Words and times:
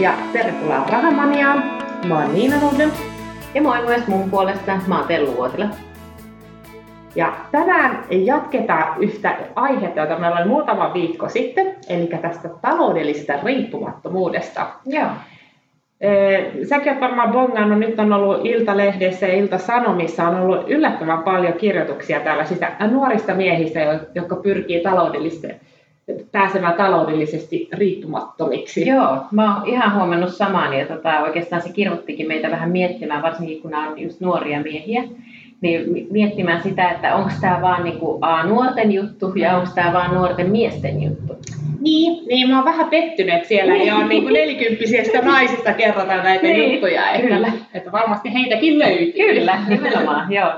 ja 0.00 0.12
tervetuloa 0.32 0.86
Rahamaniaan. 0.92 1.64
Mä 2.08 2.18
oon 2.18 2.34
Niina 2.34 2.56
Nordlund. 2.60 2.92
Ja 3.54 3.62
moi 3.62 3.82
myös 3.86 4.06
mun 4.06 4.30
puolesta, 4.30 4.72
mä 4.86 4.98
oon 4.98 5.08
Tellu 5.08 5.36
Vuotila. 5.36 5.66
Ja 7.14 7.32
tänään 7.52 8.04
jatketaan 8.10 9.02
yhtä 9.02 9.36
aihetta, 9.54 10.00
jota 10.00 10.18
meillä 10.18 10.36
oli 10.36 10.48
muutama 10.48 10.94
viikko 10.94 11.28
sitten, 11.28 11.74
eli 11.88 12.06
tästä 12.22 12.48
taloudellisesta 12.62 13.32
riippumattomuudesta. 13.44 14.66
Joo. 14.86 15.08
Säkin 16.68 16.92
olet 16.92 17.00
varmaan 17.00 17.32
bongannut, 17.32 17.78
nyt 17.78 17.98
on 17.98 18.12
ollut 18.12 18.46
Iltalehdessä 18.46 19.26
ja 19.26 19.34
Ilta-Sanomissa 19.34 20.28
on 20.28 20.40
ollut 20.40 20.70
yllättävän 20.70 21.22
paljon 21.22 21.52
kirjoituksia 21.52 22.20
tällaisista 22.20 22.66
nuorista 22.90 23.34
miehistä, 23.34 24.00
jotka 24.14 24.36
pyrkii 24.36 24.80
taloudellisesti 24.80 25.48
pääsemään 26.32 26.74
taloudellisesti 26.74 27.68
riippumattomiksi. 27.72 28.88
Joo, 28.88 29.16
mä 29.30 29.56
oon 29.56 29.68
ihan 29.68 29.94
huomannut 29.94 30.34
samaa, 30.34 30.74
ja 30.74 30.86
tota, 30.86 31.20
oikeastaan 31.20 31.62
se 31.62 31.72
kirvoittikin 31.72 32.28
meitä 32.28 32.50
vähän 32.50 32.70
miettimään, 32.70 33.22
varsinkin 33.22 33.62
kun 33.62 33.70
nämä 33.70 33.90
on 33.90 33.98
just 33.98 34.20
nuoria 34.20 34.60
miehiä, 34.60 35.02
niin 35.60 36.06
miettimään 36.10 36.62
sitä, 36.62 36.90
että 36.90 37.14
onko 37.14 37.30
tämä 37.40 37.62
vaan 37.62 37.84
niinku 37.84 38.18
A, 38.20 38.42
nuorten 38.42 38.92
juttu 38.92 39.32
ja 39.36 39.56
onko 39.56 39.70
tämä 39.74 39.92
vaan 39.92 40.14
nuorten 40.14 40.50
miesten 40.50 41.02
juttu. 41.02 41.36
Niin, 41.80 42.28
niin 42.28 42.48
mä 42.48 42.56
oon 42.56 42.64
vähän 42.64 42.90
pettynyt, 42.90 43.34
että 43.34 43.48
siellä 43.48 43.74
ei 43.74 43.92
ole 43.92 44.06
niin 44.08 44.32
nelikymppisistä 44.32 45.22
naisista 45.22 45.72
kerrotaan 45.72 46.24
näitä 46.24 46.46
niin, 46.46 46.72
juttuja, 46.72 47.10
että, 47.10 47.52
että 47.74 47.92
varmasti 47.92 48.32
heitäkin 48.34 48.78
löytyy. 48.78 49.12
Kyllä, 49.12 49.58
nimenomaan, 49.68 50.32
joo. 50.32 50.52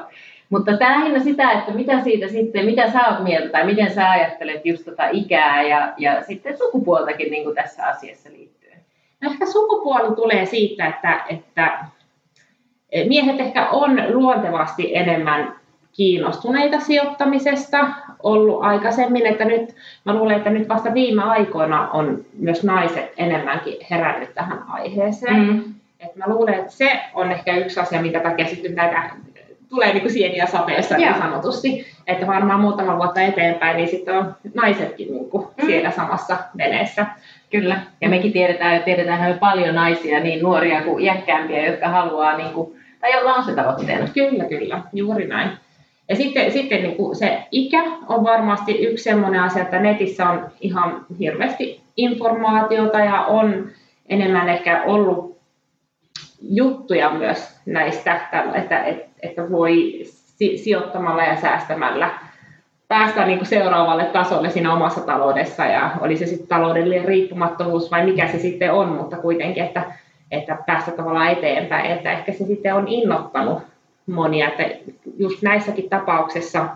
Mutta 0.52 0.77
tämä 0.77 0.98
lähinnä 0.98 1.20
sitä, 1.20 1.52
että 1.52 1.73
mitä 1.73 2.02
siitä 2.02 2.29
sitten, 2.29 2.65
mitä 2.65 2.91
sä 2.91 3.09
oot 3.09 3.24
mieltä 3.24 3.48
tai 3.48 3.66
miten 3.66 3.95
sä 3.95 4.11
ajattelet 4.11 4.66
just 4.66 4.84
tota 4.84 5.09
ikää 5.12 5.62
ja, 5.62 5.92
ja 5.98 6.23
sitten 6.23 6.59
sukupuoltakin 6.59 7.30
niin 7.30 7.45
kuin 7.45 7.55
tässä 7.55 7.87
asiassa 7.87 8.28
liittyen? 8.33 8.78
No 9.20 9.30
ehkä 9.30 9.47
sukupuoli 9.47 10.16
tulee 10.16 10.47
siitä, 10.47 10.87
että, 10.87 11.25
että 11.28 11.78
miehet 13.09 13.41
ehkä 13.41 13.69
on 13.69 14.03
luontevasti 14.09 14.97
enemmän 14.97 15.55
kiinnostuneita 15.92 16.81
sijoittamisesta 16.81 17.89
ollut 18.22 18.64
aikaisemmin, 18.64 19.27
että 19.27 19.44
nyt 19.44 19.75
mä 20.05 20.14
luulen, 20.14 20.37
että 20.37 20.50
nyt 20.50 20.69
vasta 20.69 20.94
viime 20.94 21.22
aikoina 21.22 21.91
on 21.91 22.25
myös 22.39 22.64
naiset 22.64 23.12
enemmänkin 23.16 23.77
herännyt 23.91 24.34
tähän 24.34 24.64
aiheeseen. 24.69 25.37
Mm. 25.37 25.75
Et 26.00 26.16
mä 26.16 26.25
luulen, 26.27 26.55
että 26.55 26.72
se 26.72 27.00
on 27.14 27.33
ehkä 27.33 27.56
yksi 27.56 27.81
asia, 27.81 28.03
minkä 28.03 28.20
takia 28.20 28.47
sitten 28.47 28.75
näitä 28.75 29.11
tulee 29.73 29.92
niin 29.92 30.01
kuin 30.03 30.12
sieniä 30.12 30.47
sapeessa 30.47 30.97
niin 30.97 31.15
sanotusti. 31.19 31.87
Että 32.06 32.27
varmaan 32.27 32.61
muutama 32.61 32.97
vuotta 32.97 33.20
eteenpäin, 33.20 33.77
niin 33.77 33.89
sitten 33.89 34.19
on 34.19 34.34
naisetkin 34.55 35.12
niin 35.12 35.31
kuin 35.31 35.47
mm. 35.56 35.67
siellä 35.67 35.91
samassa 35.91 36.37
veneessä. 36.59 37.06
Kyllä, 37.51 37.81
ja 38.00 38.09
mekin 38.09 38.33
tiedetään, 38.33 38.75
että 38.75 38.84
tiedetään 38.84 39.39
paljon 39.39 39.75
naisia, 39.75 40.20
niin 40.20 40.43
nuoria 40.43 40.83
kuin 40.83 41.05
iäkkäämpiä, 41.05 41.67
jotka 41.67 41.89
haluaa, 41.89 42.37
niin 42.37 42.53
kuin, 42.53 42.77
tai 43.00 43.12
jolla 43.12 43.34
on 43.34 43.45
se 43.45 43.55
tavoitteena. 43.55 44.09
Kyllä, 44.15 44.45
kyllä, 44.45 44.81
juuri 44.93 45.27
näin. 45.27 45.50
Ja 46.09 46.17
sitten, 46.17 46.53
sitten 46.53 46.83
niin 46.83 46.97
kuin 46.97 47.17
se 47.17 47.43
ikä 47.50 47.83
on 48.09 48.25
varmasti 48.25 48.73
yksi 48.73 49.05
sellainen 49.05 49.41
asia, 49.41 49.62
että 49.62 49.78
netissä 49.78 50.28
on 50.28 50.50
ihan 50.61 51.06
hirveästi 51.19 51.81
informaatiota 51.97 52.98
ja 52.98 53.25
on 53.25 53.67
enemmän 54.09 54.48
ehkä 54.48 54.83
ollut 54.87 55.31
juttuja 56.43 57.11
myös 57.11 57.61
näistä, 57.67 58.21
että, 58.55 58.85
että 59.23 59.51
voi 59.51 60.03
sijoittamalla 60.57 61.23
ja 61.23 61.41
säästämällä 61.41 62.11
päästä 62.89 63.27
niin 63.27 63.39
kuin 63.39 63.49
seuraavalle 63.49 64.05
tasolle 64.05 64.51
siinä 64.51 64.73
omassa 64.73 65.01
taloudessa 65.01 65.65
ja 65.65 65.91
oli 66.01 66.17
se 66.17 66.27
sitten 66.27 66.49
taloudellinen 66.49 67.05
riippumattomuus 67.05 67.91
vai 67.91 68.05
mikä 68.05 68.29
se 68.29 68.39
sitten 68.39 68.73
on, 68.73 68.89
mutta 68.89 69.17
kuitenkin, 69.17 69.65
että, 69.65 69.84
että 70.31 70.59
päästä 70.67 70.91
tavallaan 70.91 71.31
eteenpäin, 71.31 71.91
että 71.91 72.12
ehkä 72.12 72.33
se 72.33 72.45
sitten 72.45 72.75
on 72.75 72.89
innottanut 72.89 73.59
monia, 74.06 74.49
että 74.49 74.93
just 75.19 75.43
näissäkin 75.43 75.91
tapauksissa, 75.91 76.69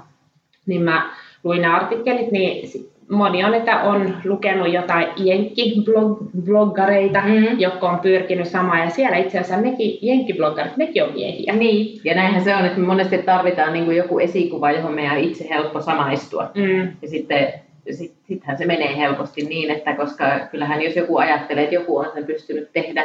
niin 0.67 0.83
mä 0.83 1.11
luin 1.45 1.63
nämä 1.63 1.77
artikkelit, 1.77 2.31
niin 2.31 2.69
moni 3.11 3.45
on, 3.45 3.55
että 3.55 3.81
on 3.81 4.17
lukenut 4.25 4.73
jotain 4.73 5.07
jenkkibloggareita, 5.17 7.21
mm-hmm. 7.21 7.61
jotka 7.61 7.91
on 7.91 7.99
pyrkinyt 7.99 8.49
samaan, 8.49 8.81
ja 8.81 8.91
siellä 8.91 9.17
itse 9.17 9.39
asiassa 9.39 9.63
nekin 9.63 9.99
jenkkibloggarit, 10.03 10.77
nekin 10.77 11.05
on 11.05 11.13
miehiä. 11.13 11.53
Niin, 11.53 12.01
ja 12.05 12.15
näinhän 12.15 12.45
se 12.45 12.57
on, 12.57 12.65
että 12.65 12.81
me 12.81 12.87
monesti 12.87 13.19
tarvitaan 13.19 13.73
niin 13.73 13.85
kuin 13.85 13.97
joku 13.97 14.19
esikuva, 14.19 14.71
johon 14.71 14.95
meidän 14.95 15.19
itse 15.19 15.49
helppo 15.49 15.81
samaistua. 15.81 16.51
Mm. 16.55 16.89
Ja 17.03 17.09
sitten 17.09 17.53
sittenhän 17.91 18.59
se 18.59 18.67
menee 18.67 18.97
helposti 18.97 19.43
niin, 19.43 19.71
että 19.71 19.95
koska 19.95 20.25
kyllähän 20.51 20.83
jos 20.83 20.97
joku 20.97 21.17
ajattelee, 21.17 21.63
että 21.63 21.75
joku 21.75 21.99
on 21.99 22.11
sen 22.15 22.27
pystynyt 22.27 22.73
tehdä, 22.73 23.05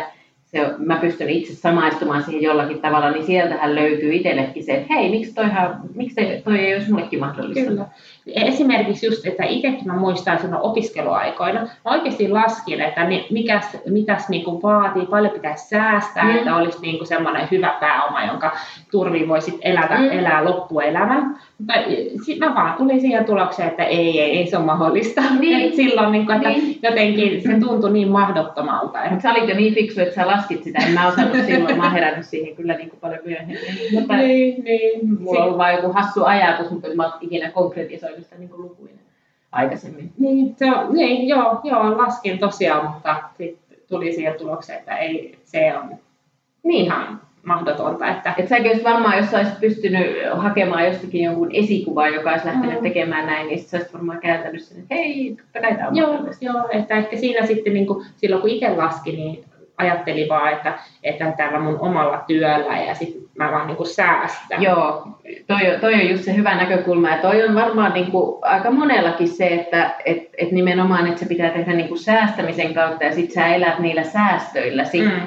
se, 0.51 0.73
mä 0.78 0.95
pystyn 0.95 1.29
itse 1.29 1.56
samaistumaan 1.56 2.23
siihen 2.23 2.41
jollakin 2.41 2.81
tavalla, 2.81 3.12
niin 3.12 3.25
sieltähän 3.25 3.75
löytyy 3.75 4.13
itsellekin 4.13 4.63
se, 4.63 4.73
että 4.73 4.94
hei, 4.94 5.09
miksi, 5.09 5.34
toihan, 5.34 5.79
miksi 5.95 6.41
toi 6.44 6.59
ei 6.59 6.73
olisi 6.73 6.91
mullekin 6.91 7.19
mahdollista? 7.19 7.69
Kyllä. 7.69 7.85
Esimerkiksi 8.28 9.06
just, 9.06 9.28
että 9.28 9.44
itsekin 9.44 9.88
mä 9.88 9.94
muistan 9.94 10.40
silloin 10.40 10.61
opiskeluaikoina, 10.61 11.61
mä 11.61 11.91
oikeasti 11.91 12.29
laskin, 12.29 12.81
että 12.81 13.07
mikäs, 13.31 13.78
mitäs 13.90 14.29
niin 14.29 14.44
kuin 14.44 14.61
vaatii, 14.61 15.06
paljon 15.06 15.34
pitäisi 15.34 15.67
säästää, 15.67 16.23
mm. 16.23 16.35
että 16.35 16.56
olisi 16.56 16.81
niin 16.81 16.97
kuin 16.97 17.07
semmoinen 17.07 17.47
hyvä 17.51 17.78
pääoma, 17.79 18.23
jonka 18.23 18.51
turviin 18.91 19.28
voisit 19.28 19.57
elätä, 19.61 19.97
mm. 19.97 20.09
elää 20.09 20.45
loppuelämän. 20.45 21.40
Mutta 21.61 21.73
sitten 22.25 22.49
mä 22.49 22.55
vaan 22.55 22.77
tulin 22.77 23.01
siihen 23.01 23.25
tulokseen, 23.25 23.69
että 23.69 23.83
ei, 23.83 24.22
ei, 24.22 24.38
ei 24.38 24.47
se 24.47 24.57
ole 24.57 24.66
mahdollista. 24.66 25.22
Niin. 25.39 25.67
Et 25.67 25.75
silloin, 25.75 26.11
niin 26.11 26.25
kuin, 26.25 26.35
että 26.35 26.49
niin. 26.49 26.79
jotenkin 26.83 27.41
se 27.41 27.59
tuntui 27.59 27.91
niin 27.91 28.07
mahdottomalta. 28.07 28.99
Mutta 29.09 29.22
sä 29.22 29.31
olit 29.31 29.49
jo 29.49 29.55
niin 29.55 29.73
fiksu, 29.73 30.01
että 30.01 30.16
sä 30.16 30.27
laskit 30.27 30.63
sitä. 30.63 30.79
En 30.88 30.94
mä 30.94 31.07
osannut 31.07 31.38
silloin, 31.45 31.77
mä 31.77 31.83
oon 31.83 31.94
herännyt 31.94 32.25
siihen 32.25 32.55
kyllä 32.55 32.73
niin 32.73 32.89
kuin 32.89 32.99
paljon 32.99 33.19
myöhemmin. 33.25 33.57
Mutta 33.94 34.17
niin, 34.17 34.63
niin. 34.63 35.19
Mulla 35.19 35.39
on 35.39 35.45
ollut 35.45 35.57
vain 35.57 35.75
joku 35.75 35.94
hassu 35.94 36.23
ajatus, 36.23 36.72
mutta 36.72 36.88
mä 36.95 37.03
oon 37.03 37.13
ikinä 37.22 37.51
konkretisoinut 37.51 38.23
sitä 38.23 38.35
niin 38.35 38.49
kuin 38.49 38.61
lukuina 38.61 38.99
aikaisemmin. 39.51 40.11
Niin, 40.17 40.55
se 40.57 40.66
on, 40.72 40.93
niin 40.93 41.28
joo, 41.28 41.59
joo, 41.63 41.97
laskin 41.97 42.39
tosiaan, 42.39 42.91
mutta 42.91 43.16
sitten 43.38 43.78
tuli 43.89 44.13
siihen 44.13 44.33
tulokseen, 44.33 44.79
että 44.79 44.97
ei, 44.97 45.38
se 45.43 45.78
on 45.78 45.97
niin 46.63 46.85
ihan 46.85 47.22
mahdotonta. 47.43 48.00
Että... 48.41 48.56
Et 48.56 48.59
säkin 48.59 48.72
olisit 48.72 48.84
varmaan, 48.84 49.18
jos 49.18 49.34
olisit 49.34 49.59
pystynyt 49.59 50.07
hakemaan 50.34 50.85
jostakin 50.85 51.24
jonkun 51.24 51.50
esikuvan, 51.53 52.13
joka 52.13 52.31
olisi 52.31 52.47
lähtenyt 52.47 52.75
mm. 52.75 52.84
tekemään 52.84 53.25
näin, 53.25 53.47
niin 53.47 53.59
sä 53.59 53.78
olisit 53.78 53.94
varmaan 53.94 54.19
kääntänyt 54.19 54.63
sen, 54.63 54.79
että 54.79 54.96
hei, 54.96 55.35
totta 55.38 55.62
kai 55.62 55.75
tämä 55.75 55.88
on 55.88 55.96
joo, 55.96 56.19
joo, 56.41 56.69
että 56.72 56.96
ehkä 56.96 57.18
siinä 57.18 57.46
sitten 57.46 57.74
niin 57.74 57.88
kuin, 57.88 58.06
silloin 58.16 58.41
kun 58.41 58.50
itse 58.50 58.69
laski, 58.69 59.12
niin 59.12 59.44
ajattelin 59.78 60.29
vaan, 60.29 60.53
että, 60.53 60.74
että 61.03 61.34
täällä 61.38 61.59
mun 61.59 61.79
omalla 61.79 62.24
työllä 62.28 62.78
ja 62.78 62.96
sitten 62.96 63.22
mä 63.38 63.52
vaan 63.52 63.68
niin 63.68 63.88
säästän. 63.88 64.62
Joo, 64.62 65.08
toi, 65.47 65.59
toi 65.81 65.94
on 65.94 66.09
just 66.09 66.23
se 66.23 66.35
hyvä 66.35 66.56
näkökulma 66.56 67.09
ja 67.09 67.18
toi 67.18 67.44
on 67.44 67.56
varmaan 67.56 67.94
niin 67.94 68.12
kuin 68.12 68.40
aika 68.41 68.72
monellakin 68.72 69.28
se, 69.28 69.47
että 69.47 69.91
et, 70.06 70.29
et 70.38 70.52
nimenomaan, 70.52 71.08
että 71.08 71.19
se 71.19 71.25
pitää 71.25 71.50
tehdä 71.50 71.73
niin 71.73 71.88
kuin 71.88 72.00
säästämisen 72.00 72.73
kautta 72.73 73.03
ja 73.03 73.13
sitten 73.13 73.34
sä 73.34 73.47
elät 73.47 73.79
niillä 73.79 74.03
säästöillä 74.03 74.84
sit, 74.84 75.06
mm. 75.06 75.22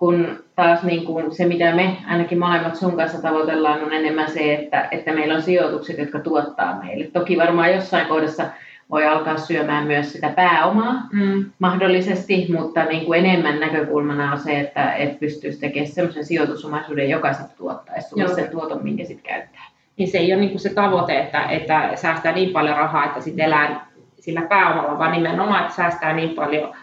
Kun 0.00 0.44
taas 0.56 0.82
niin 0.82 1.04
kuin 1.04 1.34
se, 1.34 1.46
mitä 1.46 1.74
me 1.74 1.96
ainakin 2.08 2.38
molemmat 2.38 2.76
sun 2.76 2.96
kanssa 2.96 3.22
tavoitellaan, 3.22 3.84
on 3.84 3.92
enemmän 3.92 4.30
se, 4.30 4.54
että, 4.54 4.88
että 4.90 5.12
meillä 5.12 5.34
on 5.34 5.42
sijoitukset, 5.42 5.98
jotka 5.98 6.18
tuottaa 6.18 6.82
meille. 6.82 7.06
Toki 7.12 7.38
varmaan 7.38 7.74
jossain 7.74 8.06
kohdassa 8.06 8.44
voi 8.90 9.06
alkaa 9.06 9.38
syömään 9.38 9.86
myös 9.86 10.12
sitä 10.12 10.28
pääomaa 10.28 11.08
mm. 11.12 11.44
mahdollisesti, 11.58 12.46
mutta 12.58 12.84
niin 12.84 13.04
kuin 13.04 13.26
enemmän 13.26 13.60
näkökulmana 13.60 14.32
on 14.32 14.38
se, 14.38 14.60
että 14.60 14.92
et 14.94 15.20
pystyisi 15.20 15.60
tekemään 15.60 15.92
sellaisen 15.92 16.24
sijoitusomaisuuden, 16.24 17.10
joka 17.10 17.32
sitten 17.32 17.56
tuottaisi 17.56 18.08
sulle 18.08 18.28
sen 18.28 18.50
tuoton, 18.50 18.82
minkä 18.82 19.04
sitten 19.04 19.32
käyttää. 19.32 19.64
Niin 19.96 20.10
se 20.10 20.18
ei 20.18 20.32
ole 20.32 20.40
niin 20.40 20.50
kuin 20.50 20.60
se 20.60 20.74
tavoite, 20.74 21.18
että, 21.18 21.42
että 21.42 21.90
säästää 21.94 22.32
niin 22.32 22.50
paljon 22.50 22.76
rahaa, 22.76 23.04
että 23.04 23.20
sitten 23.20 23.44
elää 23.44 23.86
sillä 24.20 24.42
pääomalla, 24.42 24.98
vaan 24.98 25.12
nimenomaan, 25.12 25.62
että 25.62 25.74
säästää 25.74 26.12
niin 26.12 26.30
paljon, 26.30 26.74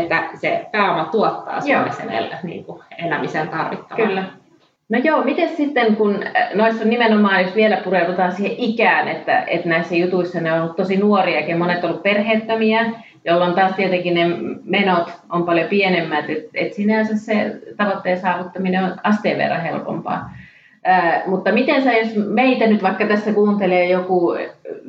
että 0.00 0.28
se 0.34 0.66
pääoma 0.72 1.04
tuottaa 1.04 1.60
sulle 1.60 1.92
sen 1.92 2.10
el, 2.10 2.30
niin 2.42 2.64
kuin 2.64 2.82
elämisen 2.98 3.48
tarvittavan. 3.48 4.08
Kyllä. 4.08 4.24
No 4.88 4.98
joo, 4.98 5.24
miten 5.24 5.56
sitten, 5.56 5.96
kun 5.96 6.24
noissa 6.54 6.84
on 6.84 6.90
nimenomaan, 6.90 7.42
jos 7.42 7.54
vielä 7.54 7.76
pureudutaan 7.76 8.32
siihen 8.32 8.54
ikään, 8.58 9.08
että, 9.08 9.40
että 9.46 9.68
näissä 9.68 9.94
jutuissa 9.94 10.40
ne 10.40 10.52
on 10.52 10.60
ollut 10.62 10.76
tosi 10.76 10.96
nuoria 10.96 11.40
ja 11.40 11.56
monet 11.56 11.84
on 11.84 11.90
ollut 11.90 12.02
perheettömiä, 12.02 12.84
jolloin 13.24 13.54
taas 13.54 13.72
tietenkin 13.72 14.14
ne 14.14 14.26
menot 14.64 15.12
on 15.30 15.42
paljon 15.42 15.68
pienemmät, 15.68 16.30
että 16.30 16.50
et 16.54 16.72
sinänsä 16.72 17.16
se 17.16 17.60
tavoitteen 17.76 18.20
saavuttaminen 18.20 18.84
on 18.84 18.94
asteen 19.02 19.38
verran 19.38 19.62
helpompaa. 19.62 20.30
Äh, 20.88 21.22
mutta 21.26 21.52
miten 21.52 21.84
sä, 21.84 21.92
jos 21.92 22.08
meitä 22.16 22.66
nyt 22.66 22.82
vaikka 22.82 23.06
tässä 23.06 23.32
kuuntelee 23.32 23.88
joku 23.88 24.34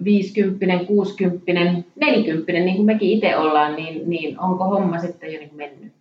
50, 0.03 0.85
60, 0.85 1.51
40, 1.95 2.51
niin 2.53 2.75
kuin 2.75 2.85
mekin 2.85 3.09
itse 3.09 3.37
ollaan, 3.37 3.75
niin, 3.75 4.09
niin 4.09 4.39
onko 4.39 4.63
homma 4.63 4.99
sitten 4.99 5.33
jo 5.33 5.39
niin 5.39 5.55
mennyt? 5.55 5.97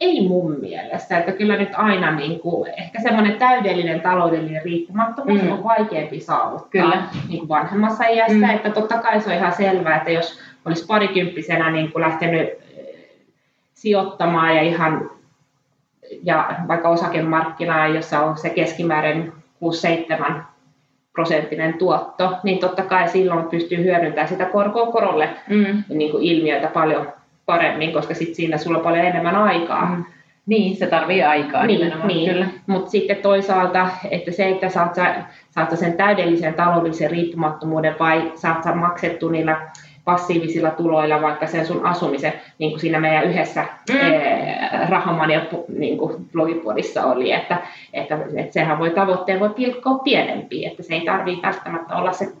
ei 0.00 0.28
mun 0.28 0.56
mielestä, 0.60 1.18
että 1.18 1.32
kyllä 1.32 1.56
nyt 1.56 1.68
aina 1.74 2.16
niin 2.16 2.40
kuin, 2.40 2.70
ehkä 2.78 3.00
semmoinen 3.02 3.38
täydellinen 3.38 4.00
taloudellinen 4.00 4.62
riippumattomuus 4.64 5.42
mm. 5.42 5.52
on 5.52 5.64
vaikeampi 5.64 6.20
saavuttaa 6.20 6.68
kyllä. 6.70 7.02
Niin 7.28 7.38
kuin 7.38 7.48
vanhemmassa 7.48 8.04
iässä, 8.04 8.46
mm. 8.46 8.50
että 8.50 8.70
totta 8.70 8.98
kai 8.98 9.20
se 9.20 9.30
on 9.30 9.36
ihan 9.36 9.52
selvää, 9.52 9.96
että 9.96 10.10
jos 10.10 10.40
olisi 10.64 10.86
parikymppisenä 10.86 11.70
niin 11.70 11.92
kuin 11.92 12.02
lähtenyt 12.02 12.48
eh, 12.48 12.86
sijoittamaan 13.74 14.56
ja 14.56 14.62
ihan 14.62 15.10
ja 16.22 16.54
vaikka 16.68 16.88
osakemarkkinaa, 16.88 17.88
jossa 17.88 18.20
on 18.20 18.36
se 18.36 18.50
keskimäärin 18.50 19.32
6-7 20.30 20.32
prosenttinen 21.12 21.74
tuotto, 21.74 22.38
niin 22.42 22.58
totta 22.58 22.82
kai 22.82 23.08
silloin 23.08 23.44
pystyy 23.44 23.84
hyödyntämään 23.84 24.28
sitä 24.28 24.44
korkoa 24.44 24.92
korolle 24.92 25.28
mm. 25.48 25.84
niin 25.88 26.10
kuin 26.10 26.24
ilmiöitä 26.24 26.66
paljon 26.66 27.12
paremmin, 27.46 27.92
koska 27.92 28.14
sit 28.14 28.34
siinä 28.34 28.58
sulla 28.58 28.78
on 28.78 28.84
paljon 28.84 29.04
enemmän 29.04 29.36
aikaa. 29.36 29.86
Mm. 29.86 30.04
Niin, 30.46 30.76
se 30.76 30.86
tarvii 30.86 31.22
aikaa 31.22 31.66
niin, 31.66 31.92
niin. 32.04 32.30
kyllä. 32.30 32.46
Mutta 32.66 32.90
sitten 32.90 33.16
toisaalta, 33.16 33.88
että 34.10 34.32
se, 34.32 34.48
että 34.48 34.68
saat, 34.68 34.94
sä, 34.94 35.14
saat 35.50 35.78
sen 35.78 35.92
täydellisen 35.92 36.54
taloudellisen 36.54 37.10
riippumattomuuden 37.10 37.94
vai 38.00 38.32
saat 38.34 38.62
sä 38.62 38.74
maksettu 38.74 39.28
niillä 39.28 39.60
passiivisilla 40.08 40.70
tuloilla 40.70 41.22
vaikka 41.22 41.46
sen 41.46 41.66
sun 41.66 41.86
asumisen, 41.86 42.32
niin 42.58 42.70
kuin 42.70 42.80
siinä 42.80 43.00
meidän 43.00 43.24
yhdessä 43.24 43.64
mm. 43.90 43.98
Rahamania 44.88 45.40
niin 45.68 45.98
kuin 45.98 46.24
blogipodissa 46.32 47.04
oli, 47.04 47.32
että, 47.32 47.58
että, 47.92 48.18
että 48.36 48.52
sehän 48.52 48.78
voi 48.78 48.90
tavoitteen 48.90 49.40
voi 49.40 49.50
pilkkoa 49.50 49.98
pienempi, 49.98 50.66
että 50.66 50.82
se 50.82 50.94
ei 50.94 51.00
tarvitse 51.00 51.46
välttämättä 51.46 51.96
olla 51.96 52.12
se 52.12 52.32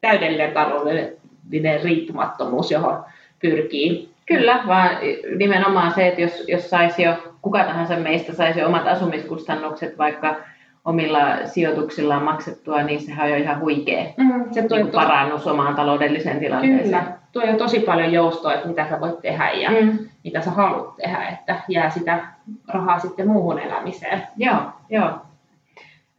täydellinen 0.00 0.52
taloudellinen 0.52 1.82
riippumattomuus, 1.82 2.70
johon 2.70 3.04
pyrkii. 3.40 4.08
Kyllä, 4.26 4.60
vaan 4.66 4.90
nimenomaan 5.36 5.94
se, 5.94 6.08
että 6.08 6.20
jos, 6.20 6.44
jos 6.48 6.70
saisi 6.70 7.02
jo, 7.02 7.14
kuka 7.42 7.64
tahansa 7.64 7.96
meistä 7.96 8.34
saisi 8.34 8.60
jo 8.60 8.66
omat 8.66 8.86
asumiskustannukset 8.86 9.98
vaikka 9.98 10.36
omilla 10.84 11.46
sijoituksillaan 11.46 12.22
maksettua, 12.22 12.82
niin 12.82 13.00
sehän 13.00 13.24
on 13.24 13.30
jo 13.30 13.36
ihan 13.36 13.60
huikea 13.60 14.04
mm, 14.16 14.44
se 14.50 14.62
tuo 14.62 14.76
niin 14.76 14.90
tosi... 14.90 15.06
parannus 15.06 15.46
omaan 15.46 15.74
taloudelliseen 15.74 16.38
tilanteeseen. 16.38 16.84
Kyllä, 16.84 17.04
tuo 17.32 17.42
jo 17.42 17.56
tosi 17.56 17.80
paljon 17.80 18.12
joustoa, 18.12 18.54
että 18.54 18.68
mitä 18.68 18.88
sä 18.88 19.00
voit 19.00 19.20
tehdä 19.20 19.50
ja 19.50 19.70
mm. 19.70 19.98
mitä 20.24 20.40
sä 20.40 20.50
haluat 20.50 20.96
tehdä, 20.96 21.28
että 21.28 21.60
jää 21.68 21.90
sitä 21.90 22.26
rahaa 22.68 22.98
sitten 22.98 23.28
muuhun 23.28 23.58
elämiseen. 23.58 24.22
Joo, 24.36 24.56
joo. 24.90 25.10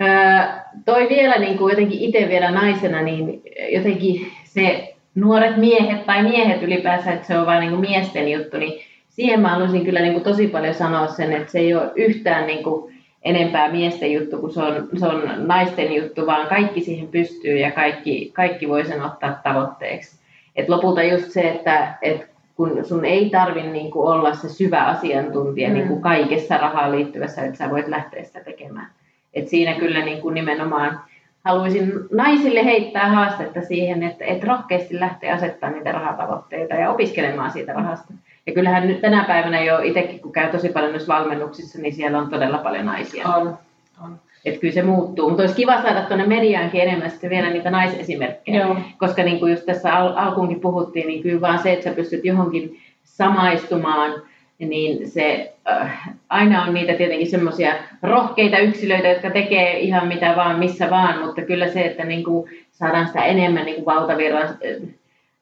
Öö, 0.01 0.07
toi 0.85 1.09
vielä 1.09 1.35
niin 1.35 1.57
kuin 1.57 1.71
jotenkin 1.71 1.99
itse 1.99 2.29
vielä 2.29 2.51
naisena, 2.51 3.01
niin 3.01 3.41
jotenkin 3.71 4.31
se 4.43 4.95
nuoret 5.15 5.57
miehet 5.57 6.05
tai 6.05 6.23
miehet 6.23 6.63
ylipäänsä, 6.63 7.13
että 7.13 7.27
se 7.27 7.37
on 7.37 7.45
vain 7.45 7.59
niin 7.59 7.69
kuin 7.69 7.81
miesten 7.81 8.31
juttu, 8.31 8.57
niin 8.57 8.81
siihen 9.09 9.39
mä 9.39 9.49
haluaisin 9.49 9.85
kyllä 9.85 9.99
niin 9.99 10.13
kuin 10.13 10.23
tosi 10.23 10.47
paljon 10.47 10.73
sanoa 10.73 11.07
sen, 11.07 11.33
että 11.33 11.51
se 11.51 11.59
ei 11.59 11.75
ole 11.75 11.91
yhtään 11.95 12.47
niin 12.47 12.63
kuin 12.63 12.94
enempää 13.25 13.71
miesten 13.71 14.13
juttu 14.13 14.37
kuin 14.37 14.53
se 14.53 14.61
on, 14.61 14.87
se 14.97 15.07
on 15.07 15.47
naisten 15.47 15.95
juttu, 15.95 16.25
vaan 16.25 16.47
kaikki 16.47 16.81
siihen 16.81 17.07
pystyy 17.07 17.57
ja 17.57 17.71
kaikki, 17.71 18.31
kaikki 18.33 18.69
voi 18.69 18.85
sen 18.85 19.01
ottaa 19.01 19.39
tavoitteeksi. 19.43 20.19
Et 20.55 20.69
lopulta 20.69 21.03
just 21.03 21.31
se, 21.31 21.49
että 21.49 21.97
et 22.01 22.35
kun 22.55 22.85
sun 22.85 23.05
ei 23.05 23.29
tarvitse 23.29 23.69
niin 23.69 23.91
olla 23.93 24.35
se 24.35 24.49
syvä 24.49 24.83
asiantuntija 24.83 25.67
mm. 25.67 25.73
niin 25.73 25.87
kuin 25.87 26.01
kaikessa 26.01 26.57
rahaan 26.57 26.91
liittyvässä, 26.91 27.45
että 27.45 27.57
sä 27.57 27.69
voit 27.69 27.87
lähteä 27.87 28.23
sitä 28.23 28.39
tekemään. 28.39 28.87
Et 29.33 29.47
siinä 29.47 29.73
kyllä 29.73 30.05
niin 30.05 30.21
kuin 30.21 30.35
nimenomaan 30.35 30.99
haluaisin 31.45 31.93
naisille 32.11 32.65
heittää 32.65 33.09
haastetta 33.09 33.61
siihen, 33.61 34.03
että, 34.03 34.25
että 34.25 34.47
rohkeasti 34.47 34.99
lähtee 34.99 35.31
asettaa 35.31 35.69
niitä 35.69 35.91
rahatavoitteita 35.91 36.75
ja 36.75 36.91
opiskelemaan 36.91 37.51
siitä 37.51 37.73
rahasta. 37.73 38.13
Ja 38.47 38.53
kyllähän 38.53 38.87
nyt 38.87 39.01
tänä 39.01 39.23
päivänä 39.23 39.63
jo 39.63 39.79
itsekin, 39.79 40.19
kun 40.19 40.31
käy 40.31 40.51
tosi 40.51 40.69
paljon 40.69 40.91
noissa 40.91 41.13
valmennuksissa, 41.13 41.81
niin 41.81 41.93
siellä 41.93 42.19
on 42.19 42.29
todella 42.29 42.57
paljon 42.57 42.85
naisia. 42.85 43.27
On, 43.27 43.57
on. 44.03 44.19
Että 44.45 44.59
kyllä 44.59 44.73
se 44.73 44.81
muuttuu. 44.81 45.29
Mutta 45.29 45.43
olisi 45.43 45.55
kiva 45.55 45.81
saada 45.81 46.01
tuonne 46.01 46.25
mediaankin 46.25 46.81
enemmän 46.81 47.11
sitten 47.11 47.29
vielä 47.29 47.49
niitä 47.49 47.69
naisesimerkkejä. 47.69 48.61
Joo. 48.61 48.77
Koska 48.97 49.23
niin 49.23 49.39
kuin 49.39 49.51
just 49.51 49.65
tässä 49.65 49.93
al- 49.93 50.13
alkuunkin 50.15 50.59
puhuttiin, 50.59 51.07
niin 51.07 51.23
kyllä 51.23 51.41
vaan 51.41 51.59
se, 51.59 51.73
että 51.73 51.83
sä 51.83 51.95
pystyt 51.95 52.25
johonkin 52.25 52.79
samaistumaan, 53.03 54.13
niin 54.59 55.09
se 55.09 55.53
äh, 55.71 56.09
aina 56.29 56.63
on 56.63 56.73
niitä 56.73 56.93
tietenkin 56.93 57.29
semmoisia 57.29 57.73
rohkeita 58.03 58.57
yksilöitä, 58.57 59.07
jotka 59.07 59.29
tekee 59.29 59.79
ihan 59.79 60.07
mitä 60.07 60.33
vaan, 60.35 60.59
missä 60.59 60.89
vaan, 60.89 61.25
mutta 61.25 61.41
kyllä 61.41 61.67
se, 61.67 61.81
että 61.81 62.03
niin 62.03 62.23
kuin 62.23 62.49
saadaan 62.71 63.07
sitä 63.07 63.23
enemmän 63.23 63.65
niin 63.65 63.75
kuin 63.75 63.85
valtavirran 63.85 64.49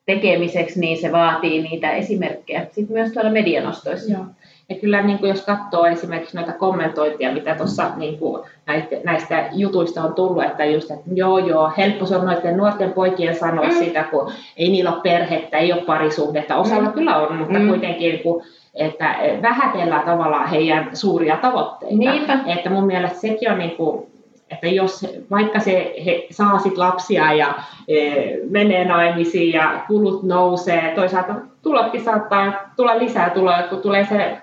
tekemiseksi, 0.06 0.80
niin 0.80 0.98
se 0.98 1.12
vaatii 1.12 1.62
niitä 1.62 1.92
esimerkkejä 1.92 2.66
sitten 2.72 2.98
myös 2.98 3.12
tuolla 3.12 3.32
medianostoissa. 3.32 4.14
Joo. 4.14 4.26
Ja 4.70 4.76
kyllä 4.76 5.02
niin 5.02 5.20
kuin 5.20 5.30
jos 5.30 5.46
katsoo 5.46 5.86
esimerkiksi 5.86 6.38
noita 6.38 6.54
kommentointia, 6.54 7.34
mitä 7.34 7.56
tuossa 7.56 7.92
niin 7.96 8.20
kuin 8.20 8.42
näistä, 8.66 8.96
näistä 9.04 9.50
jutuista 9.52 10.04
on 10.04 10.14
tullut, 10.14 10.44
että 10.44 10.66
just, 10.66 10.92
että 10.92 11.10
joo 11.14 11.38
joo, 11.38 11.72
helppo 11.78 12.06
se 12.06 12.16
on 12.16 12.26
noiden 12.26 12.58
nuorten 12.58 12.94
poikien 12.94 13.36
sanoa 13.36 13.66
mm. 13.66 13.74
sitä, 13.74 14.04
kun 14.04 14.32
ei 14.58 14.70
niillä 14.70 14.94
ole 14.94 15.02
perhettä, 15.02 15.58
ei 15.58 15.74
ole 15.74 15.82
parisuhdetta. 15.82 16.56
Osalla 16.56 16.90
mm. 16.90 16.94
kyllä 16.94 17.18
on, 17.18 17.36
mutta 17.36 17.60
mm. 17.60 17.68
kuitenkin 17.68 18.12
niin 18.12 18.24
kuin, 18.24 18.44
että 18.74 19.16
vähätellään 19.42 20.06
tavallaan 20.06 20.50
heidän 20.50 20.90
suuria 20.94 21.38
tavoitteita. 21.38 21.96
Niinpä. 21.98 22.40
Että 22.46 22.70
mun 22.70 22.86
mielestä 22.86 23.20
sekin 23.20 23.52
on 23.52 23.60
niin 23.60 23.78
kuin, 23.78 24.13
että 24.54 24.68
jos 24.68 25.06
vaikka 25.32 25.60
se 25.60 25.94
he 26.06 26.28
saa 26.32 26.60
sit 26.60 26.78
lapsia 26.78 27.34
ja 27.34 27.54
e, 27.88 28.12
menee 28.50 28.86
naimisiin 28.86 29.54
ja 29.54 29.84
kulut 29.88 30.24
nousee, 30.24 30.92
toisaalta 30.96 31.36
tulotkin 31.62 32.04
saattaa 32.04 32.54
tulla 32.76 33.00
lisää 33.00 33.30
tuloja, 33.30 33.64
kun 33.64 33.82
tulee 33.82 34.06
se 34.06 34.38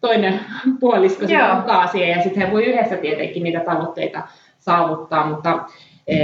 toinen 0.00 0.40
puolisko 0.80 1.26
sitä 1.26 1.54
mukaan 1.54 1.88
siihen 1.88 2.16
ja 2.16 2.22
sitten 2.22 2.46
he 2.46 2.52
voi 2.52 2.64
yhdessä 2.64 2.96
tietenkin 2.96 3.42
niitä 3.42 3.60
tavoitteita 3.60 4.22
saavuttaa, 4.58 5.26
mutta 5.26 5.58
e, 6.06 6.16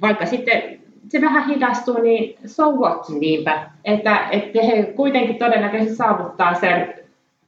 vaikka 0.00 0.26
sitten 0.26 0.78
se 1.08 1.20
vähän 1.20 1.46
hidastuu, 1.48 2.02
niin 2.02 2.38
so 2.46 2.70
what? 2.72 3.08
Niinpä. 3.08 3.70
Että, 3.84 4.28
että 4.30 4.62
he 4.62 4.82
kuitenkin 4.82 5.38
todennäköisesti 5.38 5.96
saavuttaa 5.96 6.54
sen 6.54 6.94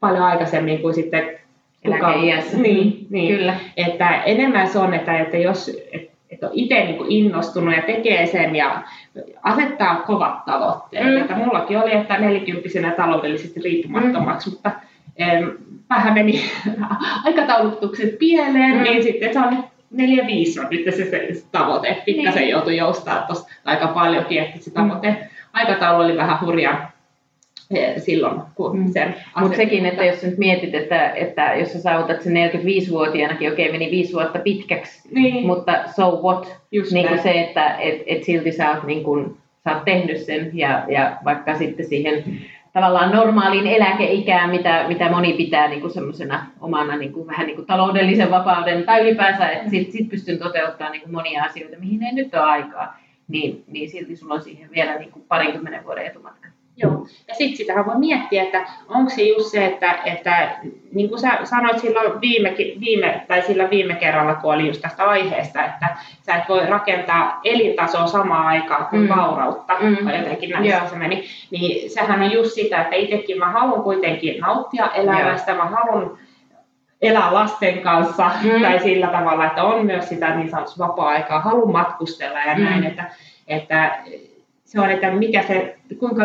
paljon 0.00 0.22
aikaisemmin 0.22 0.82
kuin 0.82 0.94
sitten 0.94 1.39
eläkeiässä. 1.85 2.59
Niin, 2.59 3.06
niin. 3.11 3.37
Kyllä. 3.37 3.55
Että 3.77 4.23
enemmän 4.23 4.69
se 4.69 4.79
on, 4.79 4.94
että, 4.94 5.19
että 5.19 5.37
jos 5.37 5.71
että 6.31 6.47
on 6.47 6.53
itse 6.55 6.85
niin 6.85 7.06
innostunut 7.09 7.77
ja 7.77 7.82
tekee 7.82 8.27
sen 8.27 8.56
ja 8.56 8.82
asettaa 9.43 9.97
kovat 9.97 10.44
tavoitteet. 10.44 11.06
Mm. 11.06 11.17
Että 11.17 11.35
mullakin 11.35 11.79
oli, 11.79 11.94
että 11.94 12.19
nelikymppisenä 12.19 12.91
taloudellisesti 12.91 13.61
riippumattomaksi, 13.61 14.50
mm. 14.50 14.55
mutta 14.55 14.71
em, 15.17 15.50
vähän 15.91 16.15
meni 16.15 16.44
aikataulutukset 17.27 18.19
pieleen, 18.19 18.77
mm. 18.77 18.82
niin 18.82 19.03
sitten 19.03 19.32
se 19.32 19.38
on 19.38 19.65
neljä 19.91 20.27
viisi 20.27 20.61
on 20.61 20.67
nyt 20.71 20.85
se, 20.85 20.91
se, 20.91 21.35
se 21.35 21.44
tavoite. 21.53 22.03
Pikkasen 22.05 22.43
niin. 22.43 22.50
joutui 22.50 22.77
joustaa 22.77 23.23
tuosta 23.23 23.53
aika 23.65 23.87
paljonkin, 23.87 24.38
että 24.38 24.59
se 24.59 24.71
tavoite, 24.71 25.11
mm. 25.11 25.17
aikataulu 25.53 26.05
oli 26.05 26.17
vähän 26.17 26.41
hurja 26.41 26.91
silloin, 27.99 28.40
kun 28.55 28.78
mm. 28.78 28.93
sen 28.93 29.14
Mutta 29.40 29.56
sekin, 29.56 29.87
että 29.87 30.05
jos 30.05 30.22
nyt 30.22 30.38
mietit, 30.38 30.74
että, 30.74 31.10
että 31.10 31.55
jos 31.55 31.72
sä 31.72 31.81
saavutat 31.81 32.22
sen 32.22 32.32
45-vuotiaanakin, 32.32 33.53
okei, 33.53 33.72
meni 33.72 33.91
viisi 33.91 34.12
vuotta 34.12 34.39
pitkäksi, 34.39 35.08
niin. 35.15 35.46
mutta 35.46 35.72
so 35.96 36.20
what? 36.22 36.56
Just 36.72 36.93
niin 36.93 37.08
kuin 37.08 37.22
se, 37.22 37.41
että 37.41 37.74
et, 37.74 38.03
et 38.06 38.24
silti 38.24 38.53
sä 38.53 38.70
oot, 38.70 38.84
niin 38.84 39.05
kuin, 39.05 39.36
sä 39.65 39.74
oot 39.74 39.84
tehnyt 39.84 40.19
sen 40.19 40.50
ja, 40.55 40.84
ja 40.89 41.17
vaikka 41.24 41.58
sitten 41.58 41.86
siihen 41.86 42.41
tavallaan 42.72 43.12
normaaliin 43.12 43.67
eläkeikään, 43.67 44.50
mitä, 44.50 44.84
mitä 44.89 45.10
moni 45.10 45.32
pitää 45.32 45.69
niin 45.69 45.81
kuin 45.81 45.93
semmoisena 45.93 46.46
omana 46.60 46.96
niin 46.96 47.12
kuin, 47.12 47.27
vähän 47.27 47.46
niin 47.46 47.56
kuin 47.56 47.67
taloudellisen 47.67 48.31
vapauden, 48.31 48.84
tai 48.84 49.00
ylipäänsä, 49.00 49.48
että 49.48 49.70
sit, 49.70 49.93
sit 49.93 50.08
pystyn 50.08 50.39
toteuttamaan 50.39 50.93
niin 50.93 51.03
kuin 51.03 51.12
monia 51.12 51.44
asioita, 51.44 51.81
mihin 51.81 52.03
ei 52.03 52.12
nyt 52.12 52.34
ole 52.34 52.43
aikaa, 52.43 53.00
niin, 53.29 53.65
niin 53.67 53.91
silti 53.91 54.17
sulla 54.17 54.34
on 54.34 54.43
siihen 54.43 54.70
vielä 54.70 54.98
niin 54.98 55.10
kuin 55.10 55.24
parinkymmenen 55.29 55.84
vuoden 55.84 56.06
etumatka. 56.06 56.48
Joo. 56.77 57.06
Ja 57.29 57.34
sitten 57.34 57.56
sitähän 57.56 57.86
voi 57.86 57.98
miettiä, 57.98 58.43
että 58.43 58.67
onko 58.89 59.10
se 59.10 59.22
just 59.22 59.50
se, 59.50 59.67
että, 59.67 59.98
että 60.05 60.58
niin 60.93 61.08
kuin 61.08 61.20
sä 61.20 61.39
sanoit 61.44 61.79
silloin 61.79 62.20
viime, 62.20 62.55
viime, 62.81 63.24
tai 63.29 63.43
sillä 63.43 63.70
viime 63.70 63.94
kerralla, 63.94 64.34
kun 64.34 64.55
oli 64.55 64.67
just 64.67 64.81
tästä 64.81 65.05
aiheesta, 65.05 65.65
että 65.65 65.96
sä 66.27 66.34
et 66.34 66.48
voi 66.48 66.67
rakentaa 66.67 67.41
elintasoa 67.44 68.06
samaan 68.06 68.46
aikaan 68.46 68.86
kuin 68.86 69.03
mm. 69.03 69.08
vaurautta, 69.08 69.77
mm. 69.81 69.96
tai 70.05 70.19
jotenkin 70.19 70.50
näin 70.50 70.67
yeah. 70.67 70.91
se 70.91 70.96
meni, 70.96 71.24
niin 71.50 71.91
sehän 71.91 72.22
on 72.22 72.32
just 72.32 72.53
sitä, 72.53 72.81
että 72.81 72.96
itsekin 72.96 73.39
mä 73.39 73.50
haluan 73.50 73.82
kuitenkin 73.82 74.41
nauttia 74.41 74.91
elämästä, 74.94 75.53
yeah. 75.53 75.65
mä 75.65 75.77
haluan 75.77 76.19
elää 77.03 77.34
lasten 77.34 77.81
kanssa 77.81 78.31
mm. 78.43 78.62
tai 78.62 78.81
sillä 78.81 79.06
tavalla, 79.06 79.46
että 79.46 79.65
on 79.65 79.86
myös 79.86 80.08
sitä 80.08 80.34
niin 80.36 80.50
sanotusti 80.50 80.79
vapaa-aikaa, 80.79 81.41
haluan 81.41 81.72
matkustella 81.72 82.39
ja 82.39 82.55
mm. 82.55 82.65
näin, 82.65 82.84
että, 82.86 83.10
että 83.48 83.98
se 84.65 84.81
on, 84.81 84.91
että 84.91 85.10
mikä 85.10 85.43
se, 85.43 85.77
kuinka 85.98 86.24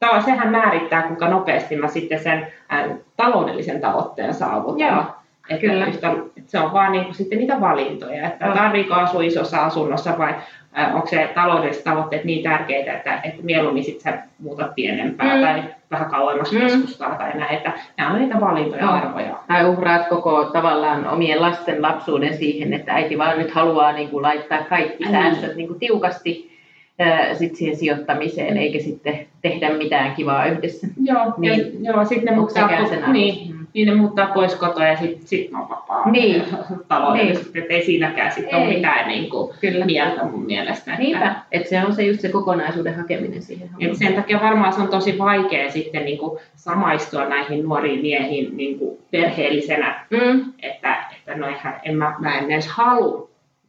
Tämä, 0.00 0.20
sehän 0.20 0.48
määrittää, 0.48 1.02
kuinka 1.02 1.28
nopeasti 1.28 1.76
mä 1.76 1.88
sitten 1.88 2.18
sen 2.18 2.46
ää, 2.68 2.88
taloudellisen 3.16 3.80
tavoitteen 3.80 4.34
saavutan. 4.34 4.88
Joo, 4.88 5.04
että 5.50 5.60
kyllä. 5.60 5.86
Yhtä, 5.86 6.10
että 6.36 6.50
se 6.50 6.58
on 6.58 6.72
vaan 6.72 6.92
niin 6.92 7.04
kuin 7.04 7.14
sitten 7.14 7.38
niitä 7.38 7.60
valintoja, 7.60 8.26
että 8.26 8.52
tarviiko 8.54 8.94
asua 8.94 9.22
isossa 9.22 9.64
asunnossa 9.64 10.18
vai 10.18 10.34
ää, 10.72 10.94
onko 10.94 11.06
se 11.06 11.30
taloudelliset 11.34 11.84
tavoitteet 11.84 12.24
niin 12.24 12.42
tärkeitä, 12.42 12.92
että, 12.92 13.20
että 13.24 13.42
mieluummin 13.42 13.84
sitten 13.84 14.12
sä 14.12 14.22
muutat 14.38 14.74
pienempää 14.74 15.36
mm. 15.36 15.42
tai 15.42 15.62
vähän 15.90 16.10
kauemmas 16.10 16.52
mm. 16.52 16.60
keskustaa 16.60 17.14
tai 17.14 17.32
näin, 17.34 17.56
että 17.56 17.72
nämä 17.96 18.10
on 18.10 18.18
niitä 18.18 18.40
valintoja 18.40 18.82
ja 18.82 18.90
arvoja. 18.90 19.38
Tai 19.48 19.64
uhraat 19.64 20.08
koko 20.08 20.44
tavallaan 20.44 21.08
omien 21.08 21.40
lasten 21.42 21.82
lapsuuden 21.82 22.36
siihen, 22.36 22.72
että 22.72 22.92
äiti 22.92 23.18
vaan 23.18 23.38
nyt 23.38 23.50
haluaa 23.50 23.92
niin 23.92 24.08
kuin, 24.08 24.22
laittaa 24.22 24.64
kaikki 24.68 25.04
säästöt 25.10 25.56
niin 25.56 25.68
kuin, 25.68 25.78
tiukasti 25.78 26.55
sit 27.38 27.56
siihen 27.56 27.76
sijoittamiseen, 27.76 28.56
eikä 28.56 28.78
sitten 28.78 29.26
tehdä 29.42 29.70
mitään 29.70 30.14
kivaa 30.14 30.46
yhdessä. 30.46 30.86
Joo, 31.04 31.34
niin. 31.36 31.84
ja, 31.84 31.92
joo 31.92 32.04
sitten 32.04 32.24
ne 32.24 32.40
muuttaa, 32.40 32.68
sen 32.88 33.12
niin, 33.12 33.56
mm. 33.56 33.66
niin, 33.74 33.88
ne 33.88 33.94
muuttaa 33.94 34.26
pois 34.26 34.54
kotoa 34.54 34.86
ja 34.86 34.96
sitten 34.96 35.26
sit 35.26 35.50
on 35.54 35.68
vapaa 35.68 36.10
niin. 36.10 36.42
taloudellisesti, 36.88 37.52
niin. 37.52 37.62
että 37.62 37.74
ei 37.74 37.84
siinäkään 37.84 38.32
sitten 38.32 38.58
ole 38.58 38.66
mitään 38.66 39.08
niin 39.08 39.30
kuin, 39.30 39.54
Kyllä. 39.60 39.84
mieltä 39.84 40.24
mun 40.24 40.46
mielestä. 40.46 40.90
Että, 40.90 41.02
Niinpä, 41.02 41.34
että 41.52 41.68
se 41.68 41.84
on 41.84 41.94
se 41.94 42.02
just 42.02 42.20
se 42.20 42.28
kokonaisuuden 42.28 42.96
hakeminen 42.96 43.42
siihen. 43.42 43.68
Et 43.80 43.94
sen 43.96 44.14
takia 44.14 44.40
varmaan 44.40 44.72
se 44.72 44.80
on 44.80 44.88
tosi 44.88 45.18
vaikea 45.18 45.70
sitten 45.70 46.04
niin 46.04 46.18
kuin, 46.18 46.40
samaistua 46.54 47.24
näihin 47.24 47.64
nuoriin 47.64 48.00
miehiin 48.00 48.56
niin 48.56 48.78
kuin, 48.78 48.98
perheellisenä, 49.10 50.06
mm. 50.10 50.44
että, 50.62 50.96
että 51.12 51.34
noihän, 51.34 51.80
en 51.84 51.96
mä, 51.96 52.14
mä 52.18 52.38
en 52.38 52.50
edes 52.50 52.68
halua 52.68 53.28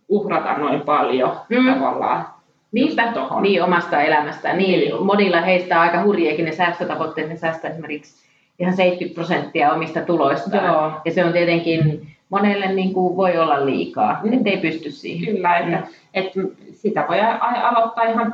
uhrata 0.10 0.54
noin 0.58 0.82
paljon 0.82 1.32
mm. 1.50 1.74
tavallaan 1.74 2.37
Niinpä, 2.72 3.14
niin 3.42 3.64
omasta 3.64 4.02
elämästään. 4.02 4.58
Niin, 4.58 4.80
niin. 4.80 5.04
Monilla 5.04 5.42
heistä 5.42 5.76
on 5.76 5.82
aika 5.82 6.04
hurjiakin 6.04 6.46
ne 6.46 6.52
säästötavoitteet, 6.52 7.30
ne 7.30 7.38
säästää 7.38 7.72
esimerkiksi 7.72 8.28
ihan 8.60 8.76
70 8.76 9.16
prosenttia 9.16 9.74
omista 9.74 10.02
tuloistaan. 10.02 10.66
Joo. 10.66 10.92
Ja 11.06 11.12
se 11.12 11.26
on 11.26 11.34
tietenkin 11.34 12.08
monelle 12.30 12.68
niin 12.68 12.94
kuin 12.94 13.18
voi 13.18 13.38
olla 13.38 13.66
liikaa, 13.66 14.20
mm. 14.24 14.34
ettei 14.34 14.58
pysty 14.58 14.92
siihen. 14.92 15.36
Kyllä, 15.36 15.58
että, 15.58 15.78
mm. 15.78 15.84
että 16.14 16.40
sitä 16.72 17.06
voi 17.10 17.20
aloittaa 17.62 18.04
ihan 18.04 18.34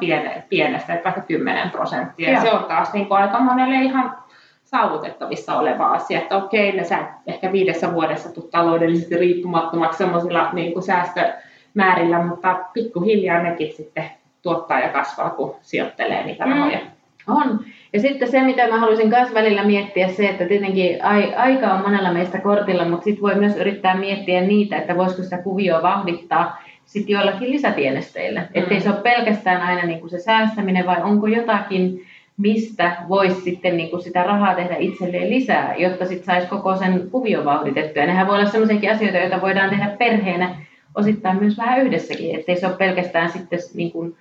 pienestä, 0.50 0.94
että 0.94 1.04
vaikka 1.04 1.22
10 1.22 1.70
prosenttia. 1.70 2.32
Ja 2.32 2.42
se 2.42 2.52
on 2.52 2.64
taas 2.64 2.94
niin 2.94 3.08
kuin 3.08 3.22
aika 3.22 3.40
monelle 3.40 3.76
ihan 3.76 4.18
saavutettavissa 4.64 5.58
oleva 5.58 5.88
asia, 5.88 6.20
että 6.20 6.38
okei, 6.38 6.72
ne 6.72 6.84
sä 6.84 7.00
ehkä 7.28 7.52
viidessä 7.52 7.94
vuodessa 7.94 8.34
tuu 8.34 8.48
taloudellisesti 8.52 9.18
riippumattomaksi 9.18 9.98
sellaisilla 9.98 10.50
niin 10.54 10.74
kuin 10.74 10.84
säästömäärillä, 10.84 12.24
mutta 12.24 12.60
pikkuhiljaa 12.74 13.44
nekin 13.44 13.74
sitten 13.74 14.12
tuottaa 14.44 14.80
ja 14.80 14.90
kasvaa, 14.90 15.30
kun 15.30 15.56
sijoittelee 15.62 16.26
niitä 16.26 16.46
mm. 16.46 16.52
rahoja. 16.52 16.78
Mm. 16.78 17.36
On. 17.36 17.60
Ja 17.94 18.00
sitten 18.00 18.32
se, 18.32 18.42
mitä 18.42 18.68
mä 18.68 18.80
haluaisin 18.80 19.10
myös 19.10 19.34
välillä 19.34 19.64
miettiä, 19.64 20.08
se, 20.08 20.30
että 20.30 20.46
tietenkin 20.46 21.06
aika 21.38 21.74
on 21.74 21.82
monella 21.82 22.14
meistä 22.14 22.40
kortilla, 22.40 22.86
mutta 22.86 23.04
sitten 23.04 23.22
voi 23.22 23.36
myös 23.36 23.58
yrittää 23.58 23.98
miettiä 23.98 24.42
niitä, 24.42 24.78
että 24.78 24.98
voisiko 24.98 25.24
sitä 25.24 25.38
kuvioa 25.38 25.82
vauhdittaa 25.82 26.64
sitten 26.86 27.14
joillakin 27.14 27.52
lisätienesteillä. 27.52 28.40
Mm. 28.40 28.48
Että 28.54 28.74
ei 28.74 28.82
se 28.82 28.90
ole 28.90 28.98
pelkästään 28.98 29.62
aina 29.62 29.84
niin 29.84 30.00
kuin 30.00 30.10
se 30.10 30.20
säästäminen, 30.20 30.86
vai 30.86 31.02
onko 31.02 31.28
jotakin, 31.28 32.06
mistä 32.38 32.96
voisi 33.10 33.42
sitten 33.42 33.78
niin 33.78 33.90
kuin 33.90 34.02
sitä 34.02 34.24
rahaa 34.24 34.56
tehdä 34.56 34.76
itselleen 34.80 35.30
lisää, 35.30 35.76
jotta 35.76 36.06
sitten 36.06 36.26
saisi 36.26 36.48
koko 36.48 36.76
sen 36.76 37.10
kuvion 37.12 37.46
vauhditettua. 37.46 38.04
Ja 38.04 38.08
nehän 38.08 38.28
voi 38.28 38.36
olla 38.36 38.50
sellaisiakin 38.50 38.92
asioita, 38.92 39.18
joita 39.18 39.42
voidaan 39.42 39.70
tehdä 39.70 39.88
perheenä 40.00 40.56
osittain 40.96 41.40
myös 41.40 41.58
vähän 41.58 41.82
yhdessäkin, 41.82 42.40
ettei 42.40 42.56
se 42.56 42.68
ole 42.68 42.76
pelkästään 42.76 43.30
sitten 43.30 43.60
niin 43.74 43.92
kuin 43.92 44.16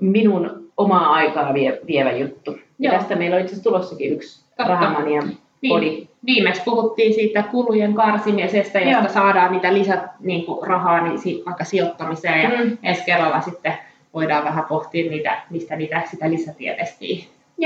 minun 0.00 0.70
omaa 0.76 1.12
aikaa 1.12 1.54
vie, 1.54 1.80
vievä 1.86 2.12
juttu. 2.12 2.58
Ja 2.78 2.90
tästä 2.90 3.16
meillä 3.16 3.36
on 3.36 3.40
itse 3.40 3.52
asiassa 3.52 3.70
tulossakin 3.70 4.12
yksi 4.12 4.44
Rahamania 4.58 5.22
podi. 5.68 5.90
Niin. 5.90 6.08
Viimeksi 6.26 6.62
puhuttiin 6.64 7.14
siitä 7.14 7.42
kulujen 7.42 7.94
karsimisesta, 7.94 8.78
josta 8.78 9.02
Joo. 9.02 9.08
saadaan 9.08 9.52
niitä 9.52 9.74
lisä, 9.74 10.08
niin 10.20 10.46
kuin 10.46 10.66
rahaa 10.66 11.02
niin 11.02 11.44
vaikka 11.46 11.64
sijoittamiseen. 11.64 12.42
Ja 12.42 12.64
mm. 12.64 12.78
ensi 12.82 13.04
kerralla 13.04 13.40
sitten 13.40 13.74
voidaan 14.14 14.44
vähän 14.44 14.64
pohtia, 14.64 15.10
niitä, 15.10 15.42
mistä 15.50 15.76
niitä 15.76 16.02
sitä 16.10 16.30
lisätiedestiä 16.30 17.24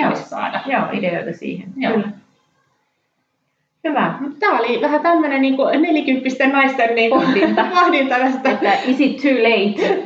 voisi 0.09 0.29
saada. 0.29 0.61
Joo, 0.67 0.83
ideoita 0.93 1.39
siihen. 1.39 1.69
Joo. 1.77 1.93
Kyllä. 1.93 2.09
Hyvä. 3.85 4.15
Tämä 4.39 4.59
oli 4.59 4.81
vähän 4.81 5.01
tämmöinen 5.01 5.43
niin 5.43 5.57
nelikymppisten 5.81 6.53
naisten 6.53 6.95
niin 6.95 7.11
pohdinta. 7.11 7.67
pohdinta 7.81 8.15
tästä. 8.19 8.51
Että 8.51 8.73
is 8.87 9.01
it 9.01 9.17
too 9.17 9.33
late? 9.33 10.03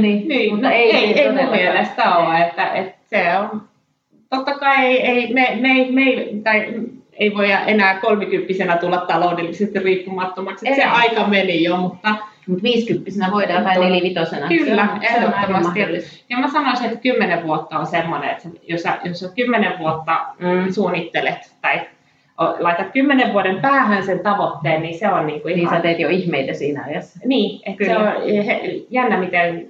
niin, 0.00 0.28
niin, 0.28 0.52
mutta 0.52 0.70
ei, 0.70 0.96
ei, 0.96 1.20
ei 1.20 1.32
mun 1.32 1.50
mielestä 1.50 2.16
ole. 2.16 2.40
Että, 2.40 2.72
että 2.72 2.96
se 3.06 3.38
on, 3.38 3.62
totta 4.30 4.58
kai 4.58 4.86
ei, 4.86 5.00
ei, 5.00 5.34
me, 5.34 5.58
me, 5.60 5.86
me, 5.90 6.26
tai 6.44 6.74
ei 7.12 7.34
voi 7.34 7.50
enää 7.66 7.98
kolmikymppisenä 8.00 8.76
tulla 8.76 8.98
taloudellisesti 8.98 9.78
riippumattomaksi. 9.78 10.68
Ei. 10.68 10.74
Se 10.74 10.84
aika 10.84 11.26
meni 11.26 11.62
jo, 11.62 11.76
mutta 11.76 12.16
mutta 12.48 12.62
50 12.62 13.32
voidaan 13.32 13.64
tai 13.64 13.78
nelivitosena. 13.78 14.48
Kyllä, 14.48 14.88
ehdottomasti. 15.02 15.80
Ja 16.30 16.38
mä 16.38 16.50
sanoisin, 16.50 16.86
että 16.86 17.00
kymmenen 17.00 17.42
vuotta 17.46 17.78
on 17.78 17.86
semmoinen, 17.86 18.30
että 18.30 18.48
jos, 18.68 18.82
jos 19.04 19.32
kymmenen 19.34 19.78
vuotta 19.78 20.26
mm. 20.38 20.72
suunnittelet 20.72 21.52
tai 21.62 21.80
laitat 22.38 22.92
kymmenen 22.92 23.32
vuoden 23.32 23.60
päähän 23.60 24.02
sen 24.02 24.20
tavoitteen, 24.20 24.82
niin 24.82 24.98
se 24.98 25.08
on 25.08 25.26
niin 25.26 25.42
kuin 25.42 25.54
ihan... 25.54 25.72
Niin 25.72 25.78
sä 25.78 25.82
teet 25.82 25.98
jo 25.98 26.08
ihmeitä 26.08 26.54
siinä 26.54 26.84
ajassa. 26.84 27.20
Niin, 27.24 27.60
että 27.66 27.84
se 27.84 27.96
on 27.96 28.06
jännä, 28.90 29.20
miten 29.20 29.68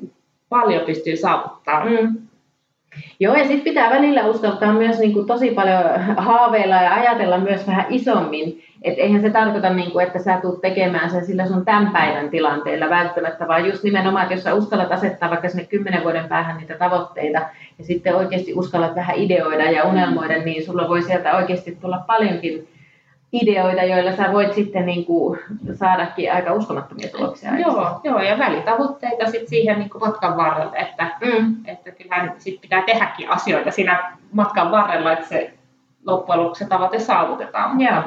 paljon 0.49 0.87
pystyy 0.87 1.17
saavuttamaan. 1.17 1.93
Mm. 1.93 2.25
Joo, 3.21 3.35
ja 3.35 3.45
sitten 3.45 3.61
pitää 3.61 3.91
välillä 3.91 4.26
uskaltaa 4.26 4.73
myös 4.73 4.99
niin 4.99 5.12
kuin 5.12 5.26
tosi 5.26 5.50
paljon 5.50 5.83
haaveilla 6.17 6.75
ja 6.75 6.95
ajatella 6.95 7.38
myös 7.38 7.67
vähän 7.67 7.87
isommin. 7.88 8.62
Että 8.83 9.03
eihän 9.03 9.21
se 9.21 9.31
tarkoita, 9.31 9.71
niin 9.71 9.91
kuin, 9.91 10.07
että 10.07 10.19
sä 10.19 10.38
tulet 10.43 10.61
tekemään 10.61 11.11
sen 11.11 11.26
sillä 11.26 11.47
sun 11.47 11.65
tämän 11.65 11.91
päivän 11.93 12.31
tilanteella 12.31 12.91
välttämättä, 12.91 13.49
vaan 13.49 13.67
just 13.67 13.83
nimenomaan, 13.83 14.23
että 14.23 14.35
jos 14.35 14.43
sä 14.43 14.55
uskallat 14.55 14.93
asettaa 14.93 15.31
vaikka 15.31 15.49
sinne 15.49 15.65
kymmenen 15.65 16.03
vuoden 16.03 16.29
päähän 16.29 16.57
niitä 16.57 16.75
tavoitteita, 16.75 17.38
ja 17.79 17.85
sitten 17.85 18.17
oikeasti 18.17 18.55
uskallat 18.55 18.95
vähän 18.95 19.17
ideoida 19.17 19.71
ja 19.71 19.85
unelmoida, 19.85 20.38
niin 20.38 20.65
sulla 20.65 20.88
voi 20.88 21.03
sieltä 21.03 21.37
oikeasti 21.37 21.79
tulla 21.81 21.99
paljonkin 22.07 22.69
ideoita, 23.33 23.83
joilla 23.83 24.16
sä 24.16 24.33
voit 24.33 24.54
sitten 24.54 24.87
niin 24.87 25.04
kuin 25.04 25.38
saadakin 25.75 26.33
aika 26.33 26.52
uskomattomia 26.52 27.09
tuloksia. 27.09 27.59
Joo, 27.59 28.00
joo, 28.04 28.21
ja 28.21 28.38
välitavoitteita 28.38 29.25
sitten 29.25 29.49
siihen 29.49 29.78
niin 29.78 29.90
kuin 29.90 30.02
matkan 30.02 30.37
varrelle, 30.37 30.78
että, 30.78 31.11
mm. 31.25 31.56
että 31.64 31.90
kyllähän 31.90 32.35
sit 32.38 32.61
pitää 32.61 32.83
tehdäkin 32.83 33.30
asioita 33.30 33.71
siinä 33.71 34.12
matkan 34.33 34.71
varrella, 34.71 35.12
että 35.12 35.28
se 35.28 35.54
loppujen 36.06 36.42
lopuksi 36.42 36.64
se 36.64 36.68
tavoite 36.68 36.99
saavutetaan. 36.99 37.80
Joo. 37.80 38.02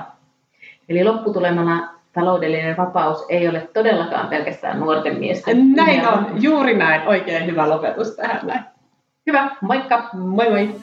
Eli 0.89 1.03
lopputulemana 1.03 1.89
taloudellinen 2.13 2.77
vapaus 2.77 3.25
ei 3.29 3.47
ole 3.47 3.69
todellakaan 3.73 4.27
pelkästään 4.27 4.79
nuorten 4.79 5.19
miesten. 5.19 5.71
Näin 5.71 6.07
on, 6.07 6.27
juuri 6.43 6.77
näin. 6.77 7.07
Oikein 7.07 7.45
hyvä 7.45 7.69
lopetus 7.69 8.15
tähän 8.15 8.39
näin. 8.43 8.63
Hyvä, 9.27 9.49
moikka! 9.61 10.09
Moi 10.13 10.49
moi! 10.49 10.75